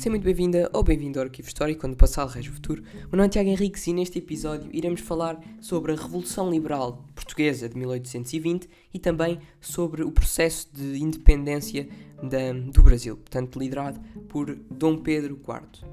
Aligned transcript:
Seja 0.00 0.08
muito 0.08 0.24
bem-vinda 0.24 0.70
ou 0.72 0.82
bem-vindo 0.82 1.18
ao 1.18 1.26
Arquivo 1.26 1.46
Histórico, 1.46 1.82
quando 1.82 1.92
o 1.92 1.96
passado 1.96 2.30
rege 2.30 2.48
o 2.48 2.54
futuro. 2.54 2.82
Meu 2.82 3.18
nome 3.18 3.26
é 3.26 3.28
Tiago 3.28 3.50
Henriques 3.50 3.86
e 3.86 3.92
neste 3.92 4.16
episódio 4.16 4.70
iremos 4.72 5.02
falar 5.02 5.38
sobre 5.60 5.92
a 5.92 5.94
Revolução 5.94 6.50
Liberal 6.50 7.04
Portuguesa 7.14 7.68
de 7.68 7.76
1820 7.76 8.66
e 8.94 8.98
também 8.98 9.38
sobre 9.60 10.02
o 10.02 10.10
processo 10.10 10.70
de 10.72 11.02
independência 11.02 11.86
da, 12.22 12.50
do 12.72 12.82
Brasil, 12.82 13.14
portanto 13.14 13.58
liderado 13.58 14.00
por 14.26 14.54
Dom 14.70 14.96
Pedro 14.96 15.34
IV. 15.34 15.86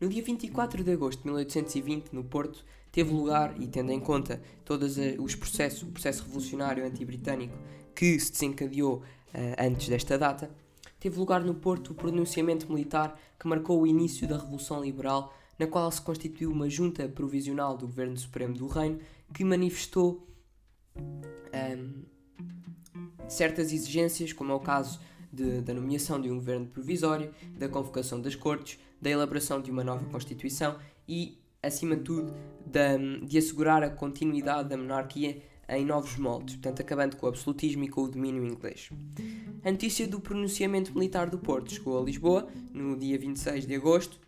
No 0.00 0.08
dia 0.08 0.22
24 0.22 0.84
de 0.84 0.92
agosto 0.92 1.22
de 1.22 1.26
1820, 1.26 2.14
no 2.14 2.22
Porto, 2.22 2.64
teve 2.92 3.12
lugar, 3.12 3.52
e 3.60 3.66
tendo 3.66 3.90
em 3.90 3.98
conta 3.98 4.40
todos 4.64 4.96
os 5.18 5.34
processos, 5.34 5.82
o 5.82 5.86
processo 5.86 6.22
revolucionário 6.22 6.86
anti-britânico 6.86 7.58
que 7.96 8.16
se 8.20 8.30
desencadeou 8.30 8.98
uh, 8.98 9.02
antes 9.58 9.88
desta 9.88 10.16
data, 10.16 10.48
teve 11.00 11.18
lugar 11.18 11.42
no 11.42 11.54
Porto 11.54 11.92
o 11.92 11.94
pronunciamento 11.94 12.70
militar 12.70 13.18
que 13.38 13.48
marcou 13.48 13.80
o 13.80 13.86
início 13.86 14.28
da 14.28 14.36
Revolução 14.36 14.82
Liberal, 14.82 15.34
na 15.58 15.66
qual 15.66 15.90
se 15.90 16.00
constituiu 16.00 16.52
uma 16.52 16.68
junta 16.68 17.08
provisional 17.08 17.76
do 17.76 17.86
Governo 17.86 18.16
Supremo 18.16 18.54
do 18.54 18.66
Reino 18.68 19.00
que 19.32 19.42
manifestou 19.42 20.28
um, 20.96 22.02
certas 23.28 23.72
exigências, 23.72 24.32
como 24.32 24.52
é 24.52 24.54
o 24.54 24.60
caso 24.60 25.00
de, 25.32 25.60
da 25.62 25.72
nomeação 25.72 26.20
de 26.20 26.30
um 26.30 26.36
governo 26.36 26.66
provisório, 26.66 27.32
da 27.56 27.68
convocação 27.68 28.20
das 28.20 28.34
cortes, 28.34 28.78
da 29.00 29.08
elaboração 29.08 29.60
de 29.60 29.70
uma 29.70 29.82
nova 29.82 30.04
Constituição 30.06 30.76
e, 31.08 31.38
acima 31.62 31.96
de 31.96 32.02
tudo, 32.02 32.34
da, 32.66 32.96
de 32.96 33.38
assegurar 33.38 33.82
a 33.82 33.90
continuidade 33.90 34.68
da 34.68 34.76
monarquia 34.76 35.42
em 35.68 35.84
novos 35.84 36.16
moldes, 36.16 36.56
portanto, 36.56 36.80
acabando 36.80 37.16
com 37.16 37.26
o 37.26 37.28
absolutismo 37.28 37.84
e 37.84 37.88
com 37.88 38.02
o 38.02 38.08
domínio 38.08 38.44
inglês. 38.44 38.90
A 39.62 39.70
notícia 39.70 40.08
do 40.08 40.18
pronunciamento 40.18 40.94
militar 40.94 41.28
do 41.28 41.38
Porto 41.38 41.70
chegou 41.70 42.00
a 42.00 42.02
Lisboa 42.02 42.48
no 42.72 42.96
dia 42.96 43.18
26 43.18 43.66
de 43.66 43.74
agosto, 43.74 44.18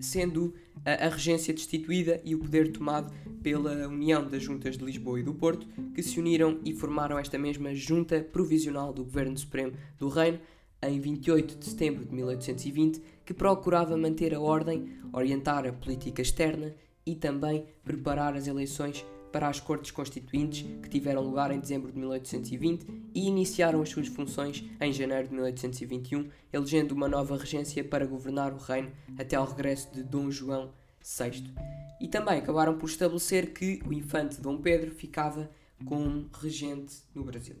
sendo 0.00 0.54
a, 0.84 1.06
a 1.06 1.08
regência 1.08 1.52
destituída 1.52 2.20
e 2.24 2.32
o 2.32 2.38
poder 2.38 2.70
tomado 2.70 3.12
pela 3.42 3.88
união 3.88 4.24
das 4.28 4.40
juntas 4.40 4.78
de 4.78 4.84
Lisboa 4.84 5.18
e 5.18 5.24
do 5.24 5.34
Porto, 5.34 5.66
que 5.92 6.02
se 6.02 6.20
uniram 6.20 6.60
e 6.64 6.72
formaram 6.72 7.18
esta 7.18 7.36
mesma 7.36 7.74
junta 7.74 8.20
provisional 8.20 8.92
do 8.92 9.02
Governo 9.02 9.36
Supremo 9.36 9.72
do 9.98 10.08
Reino 10.08 10.38
em 10.80 11.00
28 11.00 11.58
de 11.58 11.64
setembro 11.64 12.04
de 12.04 12.14
1820, 12.14 13.02
que 13.24 13.34
procurava 13.34 13.96
manter 13.96 14.32
a 14.32 14.40
ordem, 14.40 14.92
orientar 15.12 15.66
a 15.66 15.72
política 15.72 16.22
externa 16.22 16.72
e 17.04 17.16
também 17.16 17.64
preparar 17.82 18.34
as 18.34 18.46
eleições 18.46 19.04
para 19.34 19.48
as 19.48 19.58
Cortes 19.58 19.90
Constituintes, 19.90 20.64
que 20.80 20.88
tiveram 20.88 21.20
lugar 21.20 21.50
em 21.50 21.58
dezembro 21.58 21.90
de 21.90 21.98
1820 21.98 22.86
e 23.12 23.26
iniciaram 23.26 23.82
as 23.82 23.88
suas 23.88 24.06
funções 24.06 24.64
em 24.80 24.92
janeiro 24.92 25.26
de 25.26 25.34
1821, 25.34 26.30
elegendo 26.52 26.92
uma 26.92 27.08
nova 27.08 27.36
regência 27.36 27.82
para 27.82 28.06
governar 28.06 28.52
o 28.52 28.58
reino 28.58 28.92
até 29.18 29.34
ao 29.34 29.44
regresso 29.44 29.92
de 29.92 30.04
Dom 30.04 30.30
João 30.30 30.70
VI. 31.02 31.52
E 32.00 32.06
também 32.06 32.38
acabaram 32.38 32.78
por 32.78 32.88
estabelecer 32.88 33.52
que 33.52 33.82
o 33.84 33.92
infante 33.92 34.40
Dom 34.40 34.58
Pedro 34.58 34.92
ficava 34.92 35.50
como 35.84 36.30
regente 36.40 36.98
no 37.12 37.24
Brasil. 37.24 37.56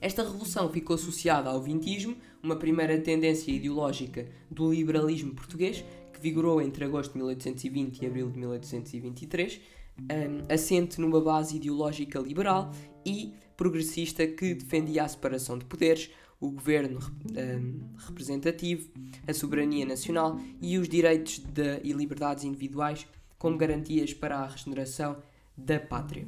Esta 0.00 0.22
revolução 0.22 0.70
ficou 0.70 0.94
associada 0.94 1.50
ao 1.50 1.60
vintismo, 1.60 2.16
uma 2.40 2.54
primeira 2.54 2.96
tendência 3.00 3.50
ideológica 3.50 4.28
do 4.48 4.72
liberalismo 4.72 5.34
português, 5.34 5.84
que 6.12 6.20
vigorou 6.20 6.62
entre 6.62 6.84
agosto 6.84 7.10
de 7.10 7.18
1820 7.18 8.02
e 8.02 8.06
abril 8.06 8.30
de 8.30 8.38
1823, 8.38 9.60
um, 10.00 10.52
assente 10.52 11.00
numa 11.00 11.20
base 11.20 11.56
ideológica 11.56 12.18
liberal 12.18 12.70
e 13.04 13.32
progressista 13.56 14.26
que 14.26 14.54
defendia 14.54 15.04
a 15.04 15.08
separação 15.08 15.58
de 15.58 15.64
poderes, 15.64 16.10
o 16.38 16.50
governo 16.50 16.98
um, 17.30 17.80
representativo, 17.96 18.90
a 19.26 19.32
soberania 19.32 19.86
nacional 19.86 20.38
e 20.60 20.78
os 20.78 20.88
direitos 20.88 21.38
de, 21.38 21.80
e 21.82 21.92
liberdades 21.92 22.44
individuais 22.44 23.06
como 23.38 23.56
garantias 23.56 24.12
para 24.12 24.36
a 24.38 24.46
regeneração 24.46 25.16
da 25.56 25.80
pátria. 25.80 26.26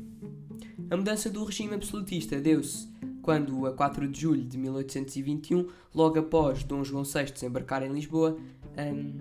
A 0.90 0.96
mudança 0.96 1.28
do 1.28 1.44
regime 1.44 1.74
absolutista 1.74 2.40
deu-se 2.40 2.88
quando, 3.20 3.66
a 3.66 3.72
4 3.72 4.08
de 4.08 4.22
julho 4.22 4.42
de 4.42 4.56
1821, 4.56 5.68
logo 5.94 6.18
após 6.18 6.64
Dom 6.64 6.82
João 6.82 7.04
VI 7.04 7.24
desembarcar 7.24 7.82
em 7.82 7.92
Lisboa, 7.92 8.38
um, 8.78 9.18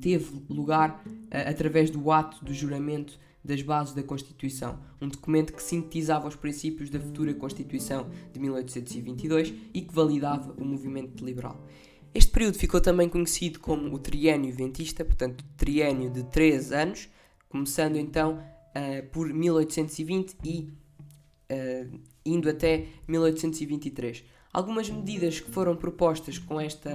teve 0.00 0.44
lugar 0.48 1.02
através 1.32 1.90
do 1.90 2.10
ato 2.10 2.44
do 2.44 2.52
juramento 2.52 3.18
das 3.44 3.60
bases 3.62 3.94
da 3.94 4.02
Constituição, 4.02 4.78
um 5.00 5.08
documento 5.08 5.52
que 5.52 5.62
sintetizava 5.62 6.28
os 6.28 6.36
princípios 6.36 6.90
da 6.90 7.00
futura 7.00 7.34
Constituição 7.34 8.08
de 8.32 8.38
1822 8.38 9.52
e 9.74 9.80
que 9.80 9.92
validava 9.92 10.54
o 10.56 10.64
movimento 10.64 11.24
liberal. 11.24 11.60
Este 12.14 12.30
período 12.30 12.58
ficou 12.58 12.80
também 12.80 13.08
conhecido 13.08 13.58
como 13.58 13.92
o 13.92 13.98
Triênio 13.98 14.54
Ventista, 14.54 15.04
portanto, 15.04 15.44
triênio 15.56 16.10
de 16.10 16.24
3 16.24 16.70
anos, 16.72 17.08
começando 17.48 17.96
então 17.96 18.34
uh, 18.34 19.06
por 19.10 19.32
1820 19.32 20.36
e 20.44 20.68
uh, 21.50 22.00
indo 22.24 22.50
até 22.50 22.86
1823. 23.08 24.24
Algumas 24.52 24.90
medidas 24.90 25.40
que 25.40 25.50
foram 25.50 25.74
propostas 25.74 26.38
com 26.38 26.60
esta 26.60 26.90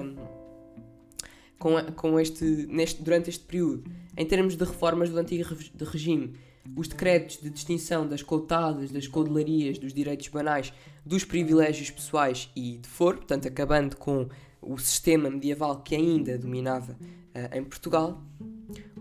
com, 1.58 1.82
com 1.96 2.20
este, 2.20 2.44
neste, 2.68 3.02
durante 3.02 3.30
este 3.30 3.44
período, 3.44 3.84
em 4.16 4.26
termos 4.26 4.56
de 4.56 4.64
reformas 4.64 5.10
do 5.10 5.18
antigo 5.18 5.56
regime, 5.86 6.34
os 6.76 6.88
decretos 6.88 7.40
de 7.42 7.50
distinção 7.50 8.08
das 8.08 8.22
coutadas, 8.22 8.92
das 8.92 9.08
caudelarias, 9.08 9.78
dos 9.78 9.94
direitos 9.94 10.28
banais, 10.28 10.74
dos 11.06 11.24
privilégios 11.24 11.90
pessoais 11.90 12.50
e 12.56 12.78
de 12.78 12.88
foro, 12.88 13.18
portanto, 13.18 13.48
acabando 13.48 13.96
com 13.96 14.28
o 14.62 14.78
sistema 14.78 15.30
medieval 15.30 15.82
que 15.82 15.96
ainda 15.96 16.38
dominava 16.38 16.94
uh, 16.94 17.58
em 17.58 17.64
Portugal, 17.64 18.22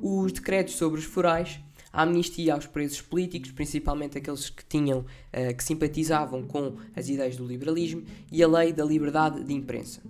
os 0.01 0.33
decretos 0.33 0.75
sobre 0.75 1.01
os 1.01 1.05
forais, 1.05 1.59
a 1.93 2.03
amnistia 2.03 2.55
aos 2.55 2.67
presos 2.67 3.01
políticos, 3.01 3.51
principalmente 3.51 4.19
aqueles 4.19 4.51
que 4.51 4.65
tinham, 4.65 5.01
uh, 5.01 5.57
que 5.57 5.65
simpatizavam 5.65 6.45
com 6.45 6.77
as 6.95 7.09
ideias 7.09 7.37
do 7.37 7.45
liberalismo, 7.45 8.05
e 8.31 8.43
a 8.43 8.49
lei 8.49 8.73
da 8.73 8.85
liberdade 8.85 9.43
de 9.43 9.53
imprensa. 9.53 10.01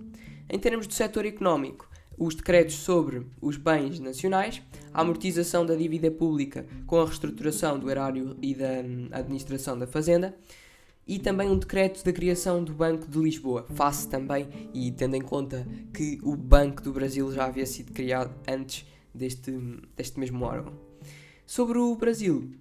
Em 0.49 0.59
termos 0.59 0.85
do 0.85 0.93
setor 0.93 1.25
económico, 1.25 1.89
os 2.17 2.35
decretos 2.35 2.75
sobre 2.75 3.25
os 3.39 3.57
bens 3.57 3.99
nacionais, 3.99 4.61
a 4.93 5.01
amortização 5.01 5.65
da 5.65 5.75
dívida 5.75 6.09
pública 6.09 6.65
com 6.85 6.99
a 6.99 7.05
reestruturação 7.05 7.77
do 7.77 7.89
erário 7.89 8.35
e 8.41 8.55
da 8.55 8.81
hum, 8.83 9.07
administração 9.11 9.77
da 9.77 9.85
fazenda, 9.85 10.35
e 11.07 11.19
também 11.19 11.49
um 11.49 11.57
decreto 11.57 12.03
da 12.03 12.11
criação 12.11 12.63
do 12.63 12.73
Banco 12.73 13.07
de 13.07 13.17
Lisboa, 13.19 13.65
face 13.75 14.09
também, 14.09 14.47
e 14.73 14.91
tendo 14.91 15.15
em 15.15 15.21
conta 15.21 15.65
que 15.93 16.19
o 16.21 16.35
Banco 16.35 16.81
do 16.81 16.91
Brasil 16.91 17.31
já 17.31 17.45
havia 17.45 17.65
sido 17.65 17.93
criado 17.93 18.35
antes 18.47 18.85
deste, 19.13 19.51
deste 19.95 20.19
mesmo 20.19 20.43
órgão. 20.43 20.73
Sobre 21.45 21.77
o 21.77 21.95
Brasil, 21.95 22.51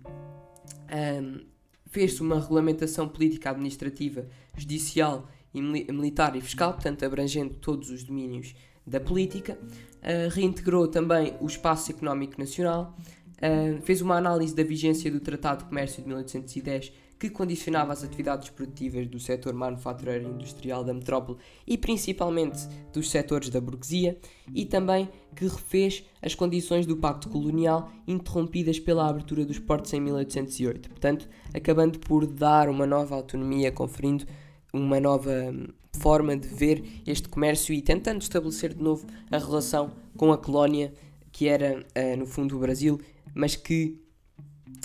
um, 0.92 1.44
fez-se 1.86 2.20
uma 2.20 2.38
regulamentação 2.38 3.08
política, 3.08 3.50
administrativa, 3.50 4.28
judicial, 4.56 5.28
e 5.56 5.62
militar 5.92 6.36
e 6.36 6.40
fiscal, 6.42 6.74
portanto 6.74 7.02
abrangendo 7.04 7.54
todos 7.54 7.88
os 7.88 8.04
domínios 8.04 8.54
da 8.86 9.00
política, 9.00 9.58
uh, 9.62 10.30
reintegrou 10.30 10.86
também 10.86 11.34
o 11.40 11.46
espaço 11.46 11.90
económico 11.90 12.38
nacional, 12.38 12.96
uh, 13.38 13.80
fez 13.82 14.00
uma 14.00 14.16
análise 14.16 14.54
da 14.54 14.62
vigência 14.62 15.10
do 15.10 15.20
Tratado 15.20 15.64
de 15.64 15.68
Comércio 15.68 16.02
de 16.02 16.08
1810 16.08 16.92
que 17.18 17.30
condicionava 17.30 17.92
as 17.92 18.04
atividades 18.04 18.50
produtivas 18.50 19.06
do 19.06 19.18
setor 19.18 19.54
manufatureiro 19.54 20.28
e 20.28 20.32
industrial 20.32 20.84
da 20.84 20.92
metrópole 20.92 21.38
e 21.66 21.78
principalmente 21.78 22.58
dos 22.92 23.10
setores 23.10 23.48
da 23.48 23.60
burguesia, 23.60 24.18
e 24.54 24.64
também 24.64 25.08
que 25.34 25.44
refez 25.44 26.04
as 26.20 26.34
condições 26.34 26.86
do 26.86 26.96
Pacto 26.96 27.28
Colonial 27.28 27.90
interrompidas 28.06 28.78
pela 28.78 29.08
abertura 29.08 29.44
dos 29.44 29.58
portos 29.58 29.92
em 29.92 30.00
1808, 30.00 30.88
portanto, 30.90 31.28
acabando 31.54 31.98
por 31.98 32.26
dar 32.26 32.68
uma 32.68 32.86
nova 32.86 33.14
autonomia, 33.14 33.72
conferindo 33.72 34.26
uma 34.72 35.00
nova 35.00 35.52
forma 35.96 36.36
de 36.36 36.48
ver 36.48 36.84
este 37.06 37.28
comércio 37.28 37.74
e 37.74 37.82
tentando 37.82 38.20
estabelecer 38.20 38.74
de 38.74 38.82
novo 38.82 39.06
a 39.30 39.38
relação 39.38 39.92
com 40.16 40.32
a 40.32 40.38
colónia 40.38 40.92
que 41.32 41.48
era, 41.48 41.80
uh, 41.80 42.16
no 42.16 42.26
fundo, 42.26 42.56
o 42.56 42.58
Brasil, 42.58 43.00
mas 43.34 43.56
que 43.56 44.00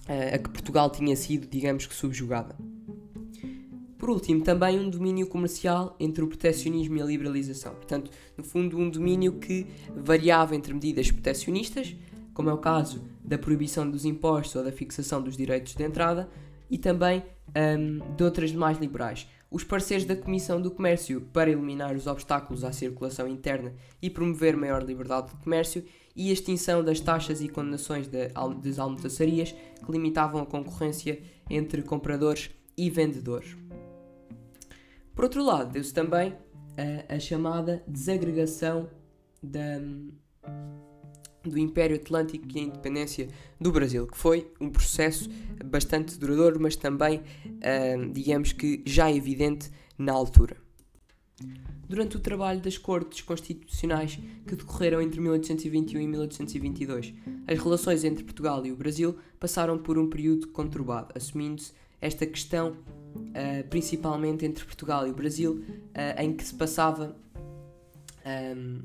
uh, 0.09 0.35
a 0.35 0.37
que 0.37 0.49
Portugal 0.49 0.89
tinha 0.89 1.15
sido, 1.15 1.47
digamos 1.47 1.85
que, 1.85 1.93
subjugada. 1.93 2.55
Por 3.97 4.09
último, 4.09 4.43
também 4.43 4.79
um 4.79 4.89
domínio 4.89 5.27
comercial 5.27 5.95
entre 5.99 6.23
o 6.23 6.27
proteccionismo 6.27 6.97
e 6.97 7.01
a 7.01 7.05
liberalização. 7.05 7.75
Portanto, 7.75 8.09
no 8.35 8.43
fundo, 8.43 8.77
um 8.77 8.89
domínio 8.89 9.33
que 9.33 9.67
variava 9.95 10.55
entre 10.55 10.73
medidas 10.73 11.11
proteccionistas, 11.11 11.95
como 12.33 12.49
é 12.49 12.53
o 12.53 12.57
caso 12.57 13.03
da 13.23 13.37
proibição 13.37 13.89
dos 13.89 14.03
impostos 14.03 14.55
ou 14.55 14.63
da 14.63 14.71
fixação 14.71 15.21
dos 15.21 15.37
direitos 15.37 15.75
de 15.75 15.83
entrada, 15.83 16.27
e 16.71 16.77
também 16.77 17.21
um, 17.55 18.15
de 18.15 18.23
outras 18.23 18.53
mais 18.53 18.79
liberais, 18.79 19.27
os 19.51 19.65
parceiros 19.65 20.05
da 20.05 20.15
Comissão 20.15 20.61
do 20.61 20.71
Comércio 20.71 21.19
para 21.33 21.51
eliminar 21.51 21.93
os 21.93 22.07
obstáculos 22.07 22.63
à 22.63 22.71
circulação 22.71 23.27
interna 23.27 23.73
e 24.01 24.09
promover 24.09 24.55
maior 24.55 24.81
liberdade 24.81 25.31
de 25.31 25.43
comércio 25.43 25.83
e 26.15 26.29
a 26.29 26.33
extinção 26.33 26.81
das 26.81 27.01
taxas 27.01 27.41
e 27.41 27.49
condenações 27.49 28.07
das 28.07 28.79
almoçarias 28.79 29.51
que 29.51 29.91
limitavam 29.91 30.41
a 30.41 30.45
concorrência 30.45 31.21
entre 31.49 31.81
compradores 31.81 32.49
e 32.77 32.89
vendedores. 32.89 33.57
Por 35.13 35.25
outro 35.25 35.43
lado, 35.43 35.73
deu-se 35.73 35.93
também 35.93 36.33
a, 37.09 37.15
a 37.15 37.19
chamada 37.19 37.83
desagregação 37.85 38.89
da, 39.43 39.81
do 41.43 41.57
Império 41.57 41.95
Atlântico 41.95 42.45
e 42.53 42.59
a 42.59 42.63
independência 42.63 43.27
do 43.59 43.71
Brasil, 43.71 44.07
que 44.07 44.17
foi 44.17 44.51
um 44.59 44.69
processo 44.69 45.29
bastante 45.65 46.17
duradouro, 46.17 46.59
mas 46.59 46.75
também, 46.75 47.17
uh, 47.19 48.11
digamos 48.11 48.51
que, 48.53 48.81
já 48.85 49.11
evidente 49.11 49.69
na 49.97 50.13
altura. 50.13 50.57
Durante 51.87 52.15
o 52.15 52.19
trabalho 52.19 52.61
das 52.61 52.77
Cortes 52.77 53.21
Constitucionais 53.21 54.17
que 54.47 54.55
decorreram 54.55 55.01
entre 55.01 55.19
1821 55.19 55.99
e 55.99 56.07
1822, 56.07 57.13
as 57.47 57.59
relações 57.59 58.03
entre 58.03 58.23
Portugal 58.23 58.65
e 58.65 58.71
o 58.71 58.75
Brasil 58.75 59.17
passaram 59.39 59.77
por 59.77 59.97
um 59.97 60.09
período 60.09 60.47
conturbado, 60.47 61.11
assumindo-se 61.15 61.73
esta 61.99 62.25
questão 62.25 62.71
uh, 62.71 63.67
principalmente 63.69 64.45
entre 64.45 64.63
Portugal 64.63 65.05
e 65.07 65.11
o 65.11 65.13
Brasil, 65.13 65.63
uh, 65.67 66.21
em 66.21 66.33
que 66.33 66.43
se 66.43 66.55
passava 66.55 67.15
um, 68.25 68.81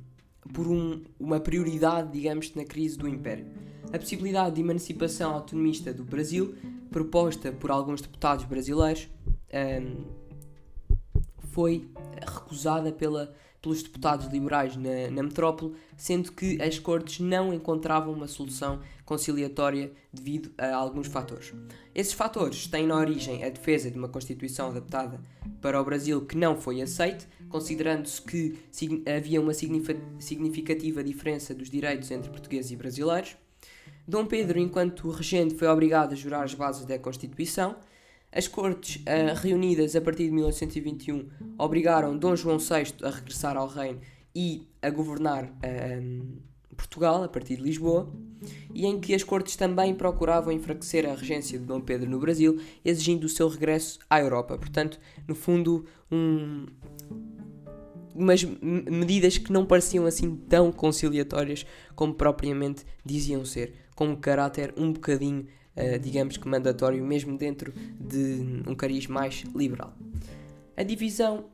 por 0.52 0.66
um, 0.66 1.02
uma 1.18 1.40
prioridade, 1.40 2.12
digamos, 2.12 2.54
na 2.54 2.64
crise 2.64 2.96
do 2.96 3.08
Império. 3.08 3.46
A 3.92 3.98
possibilidade 3.98 4.56
de 4.56 4.60
emancipação 4.60 5.32
autonomista 5.32 5.92
do 5.92 6.04
Brasil, 6.04 6.54
proposta 6.90 7.52
por 7.52 7.70
alguns 7.70 8.00
deputados 8.00 8.44
brasileiros, 8.44 9.08
um, 9.82 10.04
foi 11.52 11.88
recusada 12.20 12.92
pela, 12.92 13.34
pelos 13.66 13.82
deputados 13.82 14.28
liberais 14.28 14.76
na, 14.76 15.10
na 15.10 15.22
metrópole, 15.24 15.74
sendo 15.96 16.30
que 16.30 16.62
as 16.62 16.78
cortes 16.78 17.18
não 17.18 17.52
encontravam 17.52 18.14
uma 18.14 18.28
solução 18.28 18.80
conciliatória 19.04 19.90
devido 20.12 20.52
a 20.56 20.72
alguns 20.76 21.08
fatores. 21.08 21.52
Esses 21.92 22.12
fatores 22.12 22.68
têm 22.68 22.86
na 22.86 22.96
origem 22.96 23.42
a 23.42 23.48
defesa 23.48 23.90
de 23.90 23.98
uma 23.98 24.08
Constituição 24.08 24.68
adaptada 24.68 25.20
para 25.60 25.80
o 25.80 25.84
Brasil 25.84 26.24
que 26.24 26.36
não 26.36 26.56
foi 26.56 26.80
aceite, 26.80 27.26
considerando-se 27.48 28.22
que 28.22 28.56
havia 29.04 29.40
uma 29.40 29.52
significativa 29.52 31.02
diferença 31.02 31.52
dos 31.52 31.68
direitos 31.68 32.10
entre 32.12 32.30
portugueses 32.30 32.70
e 32.70 32.76
brasileiros. 32.76 33.36
Dom 34.06 34.26
Pedro, 34.26 34.60
enquanto 34.60 35.10
regente, 35.10 35.56
foi 35.56 35.66
obrigado 35.66 36.12
a 36.12 36.16
jurar 36.16 36.44
as 36.44 36.54
bases 36.54 36.86
da 36.86 36.96
Constituição. 37.00 37.74
As 38.36 38.46
cortes 38.46 38.96
uh, 38.96 39.34
reunidas 39.34 39.96
a 39.96 40.00
partir 40.02 40.24
de 40.24 40.30
1821 40.30 41.26
obrigaram 41.56 42.18
Dom 42.18 42.36
João 42.36 42.58
VI 42.58 42.92
a 43.02 43.08
regressar 43.08 43.56
ao 43.56 43.66
reino 43.66 43.98
e 44.34 44.68
a 44.82 44.90
governar 44.90 45.44
uh, 45.44 46.76
Portugal 46.76 47.24
a 47.24 47.28
partir 47.30 47.56
de 47.56 47.62
Lisboa, 47.62 48.12
e 48.74 48.84
em 48.84 49.00
que 49.00 49.14
as 49.14 49.22
cortes 49.22 49.56
também 49.56 49.94
procuravam 49.94 50.52
enfraquecer 50.52 51.08
a 51.08 51.14
regência 51.14 51.58
de 51.58 51.64
Dom 51.64 51.80
Pedro 51.80 52.10
no 52.10 52.18
Brasil, 52.18 52.60
exigindo 52.84 53.24
o 53.24 53.28
seu 53.30 53.48
regresso 53.48 54.00
à 54.10 54.20
Europa. 54.20 54.58
Portanto, 54.58 55.00
no 55.26 55.34
fundo, 55.34 55.86
um, 56.12 56.66
umas 58.14 58.44
medidas 58.44 59.38
que 59.38 59.50
não 59.50 59.64
pareciam 59.64 60.04
assim 60.04 60.36
tão 60.36 60.70
conciliatórias 60.70 61.64
como 61.94 62.12
propriamente 62.12 62.84
diziam 63.02 63.46
ser, 63.46 63.72
com 63.94 64.08
um 64.08 64.16
caráter 64.16 64.74
um 64.76 64.92
bocadinho 64.92 65.46
uh, 65.76 65.98
digamos 65.98 66.36
que 66.36 66.48
mandatório, 66.48 67.04
mesmo 67.04 67.36
dentro 67.36 67.72
de 68.00 68.62
um 68.66 68.74
cariz 68.74 69.06
mais 69.06 69.44
liberal. 69.54 69.92
A 70.76 70.82
divisão 70.82 71.46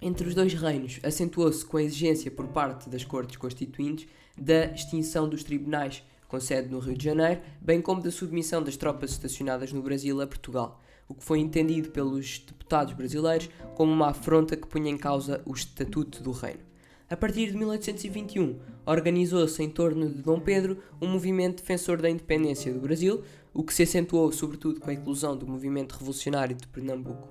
entre 0.00 0.28
os 0.28 0.34
dois 0.34 0.54
reinos 0.54 1.00
acentuou-se 1.02 1.64
com 1.64 1.76
a 1.76 1.82
exigência 1.82 2.30
por 2.30 2.48
parte 2.48 2.88
das 2.88 3.04
Cortes 3.04 3.36
Constituintes 3.36 4.06
da 4.36 4.66
extinção 4.66 5.28
dos 5.28 5.42
tribunais 5.42 6.02
com 6.28 6.38
sede 6.38 6.68
no 6.68 6.78
Rio 6.78 6.96
de 6.96 7.04
Janeiro, 7.04 7.40
bem 7.60 7.80
como 7.80 8.02
da 8.02 8.10
submissão 8.10 8.62
das 8.62 8.76
tropas 8.76 9.12
estacionadas 9.12 9.72
no 9.72 9.82
Brasil 9.82 10.20
a 10.20 10.26
Portugal, 10.26 10.80
o 11.08 11.14
que 11.14 11.24
foi 11.24 11.40
entendido 11.40 11.88
pelos 11.88 12.40
deputados 12.40 12.92
brasileiros 12.92 13.48
como 13.74 13.90
uma 13.90 14.10
afronta 14.10 14.54
que 14.54 14.66
punha 14.66 14.90
em 14.90 14.98
causa 14.98 15.42
o 15.46 15.54
estatuto 15.54 16.22
do 16.22 16.30
reino. 16.30 16.60
A 17.10 17.16
partir 17.16 17.50
de 17.50 17.56
1821, 17.56 18.58
organizou-se 18.84 19.62
em 19.62 19.70
torno 19.70 20.10
de 20.10 20.20
Dom 20.20 20.38
Pedro 20.40 20.76
um 21.00 21.08
movimento 21.08 21.62
defensor 21.62 22.02
da 22.02 22.10
independência 22.10 22.70
do 22.70 22.80
Brasil, 22.80 23.22
o 23.54 23.64
que 23.64 23.72
se 23.72 23.82
acentuou 23.82 24.30
sobretudo 24.30 24.78
com 24.78 24.90
a 24.90 24.92
inclusão 24.92 25.34
do 25.34 25.46
movimento 25.46 25.92
revolucionário 25.92 26.54
de 26.54 26.68
Pernambuco. 26.68 27.26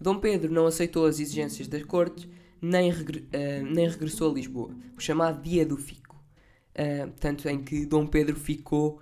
Dom 0.00 0.18
Pedro 0.18 0.52
não 0.52 0.66
aceitou 0.66 1.06
as 1.06 1.20
exigências 1.20 1.68
das 1.68 1.84
cortes, 1.84 2.28
nem, 2.60 2.90
regre 2.90 3.20
uh, 3.20 3.64
nem 3.72 3.88
regressou 3.88 4.32
a 4.32 4.34
Lisboa, 4.34 4.74
o 4.96 5.00
chamado 5.00 5.40
Dia 5.40 5.64
do 5.64 5.76
Fico, 5.76 6.16
uh, 6.16 7.08
tanto 7.20 7.48
em 7.48 7.62
que 7.62 7.86
Dom 7.86 8.04
Pedro 8.04 8.34
ficou 8.34 9.00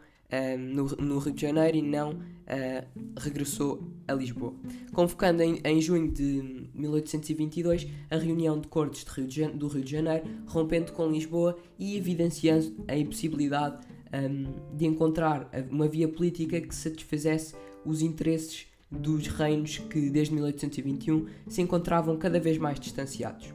no, 0.59 0.85
no, 0.85 1.19
Rio 1.19 1.33
de 1.33 1.43
Janeiro 1.43 1.77
e 1.77 1.83
não 1.83 2.13
uh, 2.13 2.87
regressou 3.19 3.83
a 4.07 4.13
Lisboa. 4.13 4.55
Convocando 4.93 5.43
em, 5.43 5.61
em, 5.65 5.81
junho 5.81 6.11
de 6.11 6.70
1822 6.81 7.87
a 8.11 8.17
reunião 8.17 8.59
de 8.59 8.69
cortes 8.69 9.05
de 9.05 9.11
Rio 9.11 9.27
de, 9.27 9.47
do 9.49 9.69
Rio 9.69 9.85
de 9.85 9.91
Janeiro, 9.91 10.25
rompendo 10.47 10.93
com 10.93 11.07
Lisboa 11.09 11.57
e 11.79 11.97
evidenciando 11.97 12.75
a 12.89 12.97
impossibilidade 12.97 13.87
um, 14.13 14.77
de 14.77 14.87
encontrar 14.87 15.51
uma 15.71 15.87
via 15.87 16.09
política 16.09 16.61
que 16.61 16.75
satisfizesse 16.75 17.55
os 17.85 18.03
interesses 18.03 18.67
dos 18.91 19.29
reinos 19.29 19.79
que, 19.79 20.11
desde 20.11 20.35
1821, 20.35 21.27
se 21.49 21.63
encontravam 21.63 22.17
cada 22.17 22.41
vez 22.41 22.59
mais 22.59 22.81
distanciados. 22.81 23.55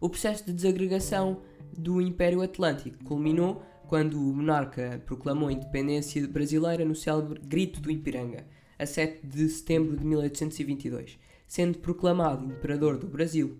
O 0.00 0.08
processo 0.08 0.46
de 0.46 0.52
desagregação 0.52 1.42
do 1.76 2.00
Império 2.00 2.40
Atlântico 2.40 3.04
culminou 3.04 3.62
quando 3.86 4.18
o 4.18 4.34
monarca 4.34 5.02
proclamou 5.04 5.48
a 5.48 5.52
independência 5.52 6.26
brasileira 6.26 6.84
no 6.84 6.94
célebre 6.94 7.40
Grito 7.44 7.80
do 7.80 7.90
Ipiranga, 7.90 8.46
a 8.78 8.86
7 8.86 9.26
de 9.26 9.48
setembro 9.48 9.96
de 9.96 10.04
1822, 10.04 11.18
sendo 11.46 11.78
proclamado 11.78 12.44
imperador 12.44 12.98
do 12.98 13.06
Brasil. 13.06 13.58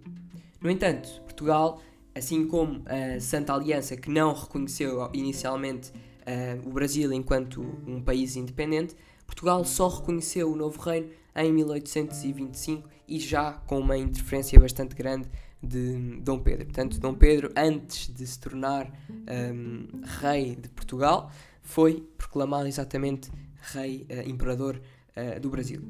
No 0.60 0.70
entanto, 0.70 1.20
Portugal, 1.22 1.80
assim 2.14 2.46
como 2.46 2.82
a 2.86 3.20
Santa 3.20 3.54
Aliança, 3.54 3.96
que 3.96 4.10
não 4.10 4.32
reconheceu 4.32 5.10
inicialmente 5.12 5.90
uh, 5.90 6.68
o 6.68 6.72
Brasil 6.72 7.12
enquanto 7.12 7.60
um 7.86 8.00
país 8.02 8.36
independente, 8.36 8.96
Portugal 9.26 9.64
só 9.64 9.88
reconheceu 9.88 10.50
o 10.50 10.56
novo 10.56 10.80
reino 10.80 11.08
em 11.36 11.52
1825 11.52 12.88
e 13.08 13.18
já 13.18 13.52
com 13.52 13.80
uma 13.80 13.98
interferência 13.98 14.58
bastante 14.58 14.94
grande 14.94 15.28
de 15.62 16.20
Dom 16.20 16.38
Pedro. 16.38 16.66
Portanto, 16.66 17.00
Dom 17.00 17.14
Pedro, 17.14 17.50
antes 17.56 18.12
de 18.12 18.26
se 18.26 18.38
tornar 18.38 18.90
um, 19.10 20.02
rei 20.20 20.56
de 20.56 20.68
Portugal, 20.68 21.30
foi 21.62 22.06
proclamado 22.16 22.68
exatamente 22.68 23.30
rei, 23.72 24.06
uh, 24.10 24.28
imperador 24.28 24.80
uh, 25.16 25.40
do 25.40 25.50
Brasil. 25.50 25.82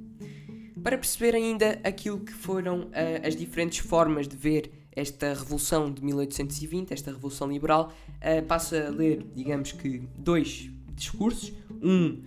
Para 0.85 0.99
perceber 0.99 1.35
ainda 1.35 1.81
aquilo 1.83 2.21
que 2.21 2.35
foram 2.35 2.83
uh, 2.83 3.27
as 3.27 3.35
diferentes 3.35 3.79
formas 3.79 4.29
de 4.29 4.37
ver 4.37 4.71
esta 4.93 5.33
revolução 5.33 5.91
de 5.91 6.05
1820, 6.05 6.93
esta 6.93 7.11
revolução 7.11 7.51
liberal, 7.51 7.91
uh, 8.19 8.45
passo 8.45 8.77
a 8.77 8.91
ler, 8.91 9.25
digamos 9.35 9.73
que, 9.73 10.07
dois 10.15 10.71
discursos. 10.95 11.55
Um 11.83 12.23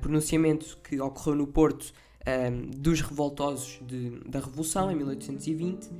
pronunciamento 0.00 0.78
que 0.84 1.00
ocorreu 1.00 1.34
no 1.34 1.48
Porto 1.48 1.92
dos 2.76 3.00
revoltosos 3.00 3.80
de, 3.84 4.20
da 4.20 4.38
Revolução, 4.38 4.88
em 4.88 4.94
1820, 4.94 5.86
uh, 5.86 5.92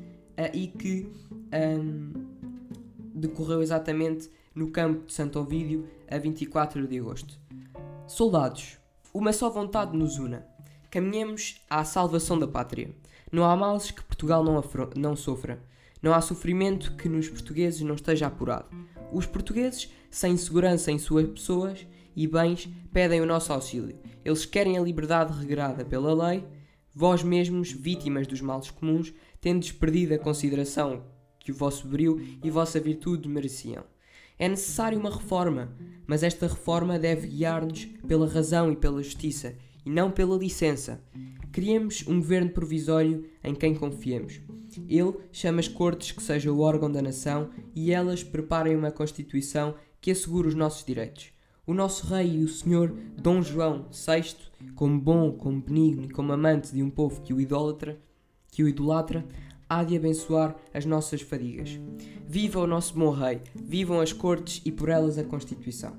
e 0.53 0.69
que 0.69 1.09
um, 1.81 2.13
decorreu 3.15 3.61
exatamente 3.61 4.31
no 4.55 4.71
campo 4.71 5.07
de 5.07 5.13
Santo 5.13 5.41
Ovídio 5.41 5.89
a 6.09 6.17
24 6.17 6.87
de 6.87 6.99
agosto. 7.01 7.41
Soldados, 8.07 8.79
uma 9.13 9.33
só 9.33 9.51
vontade 9.51 9.97
nos 9.97 10.19
una. 10.19 10.54
Caminhemos 10.95 11.61
à 11.69 11.83
salvação 11.83 12.39
da 12.39 12.47
pátria. 12.47 12.95
Não 13.33 13.43
há 13.43 13.57
males 13.57 13.91
que 13.91 14.05
Portugal 14.05 14.45
não, 14.45 14.63
não 14.95 15.17
sofra. 15.17 15.61
Não 16.01 16.15
há 16.15 16.21
sofrimento 16.21 16.95
que 16.95 17.09
nos 17.09 17.29
portugueses 17.29 17.81
não 17.81 17.97
esteja 17.97 18.29
apurado. 18.29 18.69
Os 19.11 19.27
portugueses, 19.27 19.93
sem 20.09 20.37
segurança 20.37 20.93
em 20.93 20.99
suas 21.01 21.27
pessoas 21.27 21.85
e 22.15 22.29
bens, 22.29 22.69
pedem 22.93 23.21
o 23.21 23.27
nosso 23.27 23.53
auxílio. 23.53 23.99
Eles 24.25 24.47
querem 24.47 24.79
a 24.79 24.81
liberdade 24.81 25.37
regrada 25.37 25.85
pela 25.85 26.29
lei. 26.29 26.45
Vós 26.95 27.25
mesmos, 27.25 27.73
vítimas 27.73 28.29
dos 28.29 28.41
males 28.41 28.71
comuns, 28.71 29.13
tendes 29.41 29.73
perdido 29.73 30.15
a 30.15 30.19
consideração 30.19 31.03
que 31.41 31.51
o 31.51 31.57
vosso 31.57 31.89
brilho 31.89 32.25
e 32.41 32.49
vossa 32.53 32.79
virtude 32.79 33.29
mereciam. 33.29 33.83
É 34.39 34.49
necessária 34.49 34.97
uma 34.97 35.11
reforma, 35.11 35.77
mas 36.07 36.23
esta 36.23 36.47
reforma 36.47 37.01
deve 37.01 37.27
guiar-nos 37.27 37.85
pela 38.07 38.29
razão 38.29 38.71
e 38.71 38.77
pela 38.77 39.03
justiça, 39.03 39.57
e 39.85 39.91
não 39.91 40.11
pela 40.11 40.37
licença. 40.37 41.01
Criemos 41.53 42.05
um 42.07 42.19
governo 42.19 42.51
provisório 42.51 43.25
em 43.43 43.55
quem 43.55 43.75
confiemos. 43.75 44.41
Ele 44.89 45.15
chama 45.31 45.61
as 45.61 45.69
cortes 45.69 46.13
que 46.13 46.23
seja 46.23 46.53
o 46.53 46.61
órgão 46.61 46.91
da 46.91 47.01
nação 47.01 47.51
e 47.75 47.93
elas 47.93 48.25
preparem 48.25 48.77
uma 48.77 48.91
Constituição 48.91 49.75
que 50.01 50.11
assegure 50.11 50.49
os 50.49 50.55
nossos 50.55 50.85
direitos. 50.85 51.33
O 51.67 51.73
nosso 51.73 52.07
rei 52.07 52.41
e 52.41 52.45
o 52.45 52.49
senhor 52.49 52.95
Dom 53.17 53.41
João 53.41 53.87
VI, 53.91 54.35
como 54.75 55.01
bom, 55.01 55.33
como 55.33 55.63
benigno 55.63 56.05
e 56.05 56.11
como 56.11 56.33
amante 56.33 56.75
de 56.75 56.83
um 56.83 56.91
povo 56.91 57.23
que 57.23 57.33
o 57.33 57.41
idólatra, 57.41 57.99
que 58.51 58.63
o 58.63 58.69
idolatra, 58.69 59.25
há 59.69 59.83
de 59.83 59.97
abençoar 59.97 60.57
as 60.75 60.85
nossas 60.85 61.23
fadigas. 61.23 61.81
Viva 62.27 62.61
o 62.61 62.67
nosso 62.67 62.95
bom 62.95 63.11
rei, 63.11 63.41
vivam 63.55 64.01
as 64.01 64.13
cortes 64.13 64.61
e 64.65 64.71
por 64.71 64.89
elas 64.89 65.17
a 65.17 65.25
Constituição. 65.25 65.97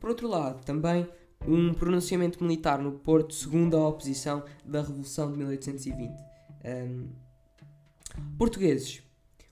Por 0.00 0.10
outro 0.10 0.28
lado, 0.28 0.64
também 0.64 1.06
um 1.46 1.74
pronunciamento 1.74 2.42
militar 2.42 2.78
no 2.78 2.92
Porto 2.92 3.34
segundo 3.34 3.76
a 3.76 3.88
oposição 3.88 4.42
da 4.64 4.80
Revolução 4.80 5.30
de 5.30 5.38
1820. 5.38 6.12
Um, 6.64 7.08
Portugueses. 8.38 9.02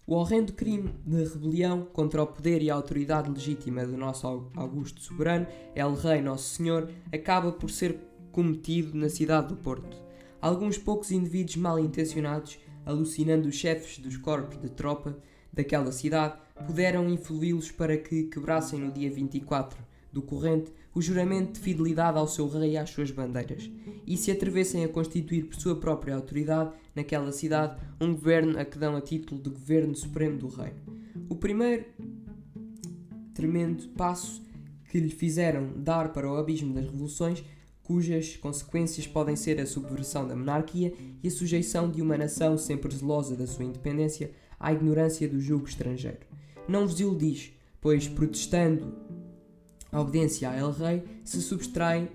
O 0.06 0.14
horrendo 0.14 0.52
crime 0.52 0.92
de 1.06 1.24
rebelião 1.24 1.84
contra 1.84 2.22
o 2.22 2.26
poder 2.26 2.60
e 2.60 2.70
a 2.70 2.74
autoridade 2.74 3.30
legítima 3.30 3.86
do 3.86 3.96
nosso 3.96 4.26
Augusto 4.56 5.00
Soberano, 5.00 5.46
El 5.74 5.94
Rei 5.94 6.20
Nosso 6.20 6.56
Senhor, 6.56 6.90
acaba 7.12 7.52
por 7.52 7.70
ser 7.70 7.98
cometido 8.32 8.96
na 8.96 9.08
cidade 9.08 9.48
do 9.48 9.56
Porto. 9.56 9.96
Alguns 10.40 10.76
poucos 10.76 11.12
indivíduos 11.12 11.56
mal 11.56 11.78
intencionados, 11.78 12.58
alucinando 12.84 13.48
os 13.48 13.54
chefes 13.54 13.98
dos 13.98 14.16
corpos 14.16 14.60
de 14.60 14.70
tropa 14.70 15.16
daquela 15.52 15.92
cidade, 15.92 16.36
puderam 16.66 17.08
influí-los 17.08 17.70
para 17.70 17.96
que 17.96 18.24
quebrassem 18.24 18.80
no 18.80 18.90
dia 18.90 19.10
24 19.10 19.91
do 20.12 20.22
corrente 20.22 20.70
o 20.94 21.00
juramento 21.00 21.52
de 21.52 21.60
fidelidade 21.60 22.18
ao 22.18 22.28
seu 22.28 22.46
rei 22.48 22.72
e 22.72 22.76
às 22.76 22.90
suas 22.90 23.10
bandeiras, 23.10 23.70
e 24.06 24.16
se 24.16 24.30
atrevessem 24.30 24.84
a 24.84 24.88
constituir 24.88 25.46
por 25.46 25.56
sua 25.56 25.76
própria 25.76 26.14
autoridade 26.14 26.72
naquela 26.94 27.32
cidade 27.32 27.80
um 28.00 28.12
governo 28.12 28.58
a 28.58 28.64
que 28.64 28.78
dão 28.78 28.94
a 28.94 29.00
título 29.00 29.40
de 29.40 29.48
governo 29.48 29.94
supremo 29.94 30.38
do 30.38 30.48
reino. 30.48 30.76
O 31.28 31.36
primeiro 31.36 31.86
tremendo 33.32 33.88
passo 33.96 34.42
que 34.90 35.00
lhe 35.00 35.08
fizeram 35.08 35.72
dar 35.76 36.12
para 36.12 36.30
o 36.30 36.36
abismo 36.36 36.74
das 36.74 36.84
revoluções, 36.84 37.42
cujas 37.82 38.36
consequências 38.36 39.06
podem 39.06 39.34
ser 39.34 39.58
a 39.58 39.66
subversão 39.66 40.28
da 40.28 40.36
monarquia 40.36 40.92
e 41.22 41.28
a 41.28 41.30
sujeição 41.30 41.90
de 41.90 42.02
uma 42.02 42.18
nação 42.18 42.58
sempre 42.58 42.94
zelosa 42.94 43.34
da 43.34 43.46
sua 43.46 43.64
independência 43.64 44.30
à 44.60 44.72
ignorância 44.72 45.26
do 45.26 45.40
jugo 45.40 45.66
estrangeiro. 45.66 46.26
Não 46.68 46.86
vos 46.86 47.00
iludis, 47.00 47.52
pois 47.80 48.06
protestando 48.06 48.94
a 49.92 50.00
obediência 50.00 50.50
a 50.50 50.56
El 50.56 50.72
Rei 50.72 51.04
se 51.22 51.42
subtrai 51.42 52.10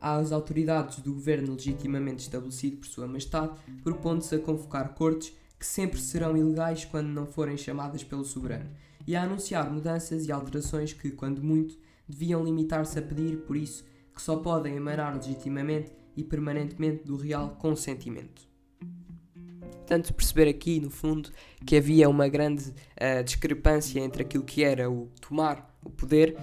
às 0.00 0.32
autoridades 0.32 0.98
do 0.98 1.14
governo 1.14 1.52
legitimamente 1.52 2.24
estabelecido 2.24 2.78
por 2.78 2.86
Sua 2.86 3.06
Majestade, 3.06 3.52
propondo-se 3.84 4.34
a 4.34 4.40
convocar 4.40 4.94
cortes 4.94 5.32
que 5.58 5.64
sempre 5.66 6.00
serão 6.00 6.36
ilegais 6.36 6.84
quando 6.84 7.08
não 7.08 7.26
forem 7.26 7.56
chamadas 7.56 8.02
pelo 8.02 8.24
soberano, 8.24 8.70
e 9.06 9.14
a 9.14 9.22
anunciar 9.22 9.70
mudanças 9.70 10.26
e 10.26 10.32
alterações 10.32 10.92
que, 10.92 11.10
quando 11.10 11.42
muito, 11.42 11.78
deviam 12.08 12.42
limitar-se 12.42 12.98
a 12.98 13.02
pedir, 13.02 13.36
por 13.42 13.56
isso, 13.56 13.84
que 14.14 14.20
só 14.20 14.36
podem 14.36 14.74
emanar 14.74 15.14
legitimamente 15.14 15.92
e 16.16 16.24
permanentemente 16.24 17.04
do 17.04 17.16
real 17.16 17.56
consentimento. 17.60 18.48
Portanto, 19.60 20.14
perceber 20.14 20.48
aqui, 20.48 20.80
no 20.80 20.90
fundo, 20.90 21.30
que 21.66 21.76
havia 21.76 22.08
uma 22.08 22.28
grande 22.28 22.70
uh, 22.70 23.22
discrepância 23.22 24.00
entre 24.00 24.22
aquilo 24.22 24.44
que 24.44 24.64
era 24.64 24.90
o 24.90 25.08
tomar 25.20 25.69
o 25.84 25.90
poder 25.90 26.36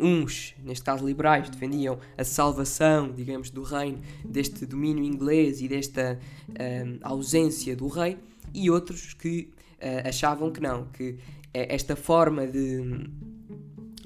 uns, 0.00 0.54
neste 0.64 0.84
caso 0.84 1.06
liberais, 1.06 1.50
defendiam 1.50 1.98
a 2.16 2.24
salvação, 2.24 3.12
digamos, 3.12 3.50
do 3.50 3.62
reino, 3.62 4.00
deste 4.24 4.64
domínio 4.64 5.04
inglês 5.04 5.60
e 5.60 5.68
desta 5.68 6.18
um, 6.48 6.98
ausência 7.02 7.76
do 7.76 7.88
rei, 7.88 8.16
e 8.54 8.70
outros 8.70 9.14
que 9.14 9.50
uh, 9.78 10.08
achavam 10.08 10.50
que 10.50 10.60
não, 10.60 10.86
que 10.86 11.18
esta 11.52 11.94
forma 11.94 12.46
de, 12.46 13.10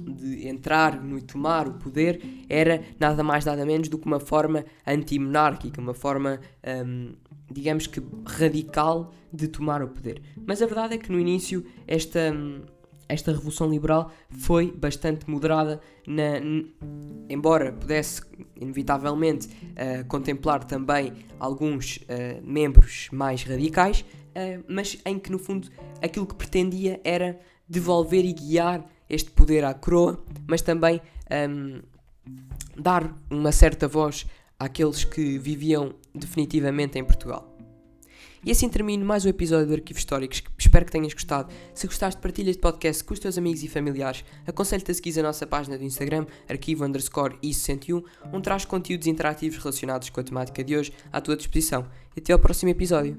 de 0.01 0.49
entrar 0.49 1.01
no 1.01 1.21
tomar 1.23 1.69
o 1.69 1.75
poder 1.75 2.21
era 2.49 2.83
nada 2.99 3.23
mais 3.23 3.45
nada 3.45 3.65
menos 3.65 3.89
do 3.89 3.99
que 3.99 4.07
uma 4.07 4.19
forma 4.19 4.65
antimonárquica, 4.85 5.81
uma 5.81 5.95
forma, 5.95 6.41
um, 6.85 7.13
digamos 7.51 7.87
que 7.87 8.03
radical 8.27 9.13
de 9.33 9.47
tomar 9.47 9.81
o 9.81 9.89
poder. 9.89 10.21
Mas 10.45 10.61
a 10.61 10.67
verdade 10.67 10.95
é 10.95 10.99
que 10.99 11.13
no 11.13 11.21
início 11.21 11.65
esta 11.87 12.35
esta 13.09 13.33
revolução 13.33 13.71
liberal 13.71 14.13
foi 14.31 14.71
bastante 14.71 15.29
moderada, 15.29 15.81
na, 16.07 16.41
embora 17.29 17.73
pudesse 17.73 18.23
inevitavelmente 18.57 19.49
uh, 19.49 20.05
contemplar 20.07 20.65
também 20.65 21.13
alguns 21.39 21.99
uh, 21.99 22.43
membros 22.43 23.09
mais 23.13 23.43
radicais, 23.43 24.01
uh, 24.01 24.65
mas 24.69 24.99
em 25.05 25.19
que 25.19 25.31
no 25.31 25.39
fundo 25.39 25.69
aquilo 26.03 26.27
que 26.27 26.35
pretendia 26.35 27.01
era 27.05 27.39
devolver 27.69 28.25
e 28.25 28.33
guiar 28.33 28.85
este 29.09 29.31
poder 29.31 29.65
à 29.65 29.75
coroa, 29.75 30.23
mas 30.47 30.63
também 30.63 31.01
um, 31.49 31.81
dar 32.77 33.17
uma 33.31 33.53
certa 33.53 33.87
voz 33.87 34.27
àqueles 34.59 35.05
que 35.05 35.39
viviam 35.39 35.95
definitivamente 36.15 36.99
em 36.99 37.05
Portugal. 37.05 37.57
E 38.45 38.51
assim 38.51 38.69
termino 38.69 39.05
mais 39.05 39.25
um 39.25 39.29
episódio 39.29 39.67
do 39.67 39.75
Arquivo 39.75 39.99
Históricos. 39.99 40.43
Espero 40.77 40.85
que 40.85 40.93
tenhas 40.93 41.15
gostado. 41.15 41.51
Se 41.73 41.87
gostaste, 41.87 42.21
partilha 42.21 42.51
este 42.51 42.61
podcast 42.61 43.03
com 43.03 43.15
os 43.15 43.19
teus 43.19 43.39
amigos 43.39 43.63
e 43.63 43.69
familiares. 43.69 44.23
Aconselho-te 44.47 44.91
a 44.91 44.95
seguir 44.95 45.19
a 45.19 45.23
nossa 45.23 45.47
página 45.47 45.79
do 45.79 45.85
Instagram, 45.85 46.27
arquivo 46.47 46.85
underscore 46.85 47.39
i61, 47.43 48.05
onde 48.31 48.43
traz 48.43 48.67
conteúdos 48.67 49.07
interativos 49.07 49.57
relacionados 49.57 50.11
com 50.11 50.21
a 50.21 50.25
temática 50.25 50.63
de 50.63 50.77
hoje 50.77 50.93
à 51.11 51.19
tua 51.19 51.35
disposição. 51.35 51.87
E 52.15 52.21
até 52.21 52.35
ao 52.35 52.39
próximo 52.39 52.71
episódio. 52.71 53.17